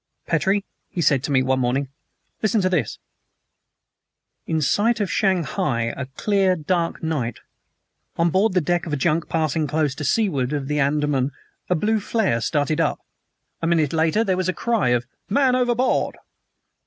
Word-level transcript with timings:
"Petrie," 0.25 0.65
he 0.89 0.99
said 0.99 1.21
to 1.23 1.31
me 1.31 1.43
one 1.43 1.59
morning, 1.59 1.87
"listen 2.41 2.59
to 2.61 2.69
this:"'... 2.69 2.97
In 4.47 4.59
sight 4.59 4.99
of 4.99 5.11
Shanghai 5.11 5.93
a 5.95 6.07
clear, 6.07 6.55
dark 6.55 7.03
night. 7.03 7.37
On 8.17 8.31
board 8.31 8.53
the 8.53 8.61
deck 8.61 8.87
of 8.87 8.93
a 8.93 8.97
junk 8.97 9.29
passing 9.29 9.67
close 9.67 9.93
to 9.93 10.03
seaward 10.03 10.53
of 10.53 10.67
the 10.67 10.79
Andaman 10.79 11.29
a 11.69 11.75
blue 11.75 11.99
flare 11.99 12.41
started 12.41 12.81
up. 12.81 12.97
A 13.61 13.67
minute 13.67 13.93
later 13.93 14.23
there 14.23 14.37
was 14.37 14.49
a 14.49 14.53
cry 14.53 14.89
of 14.89 15.05
"Man 15.29 15.55
overboard!" 15.55 16.17